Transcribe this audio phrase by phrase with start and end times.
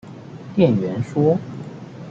[0.55, 1.37] 店員說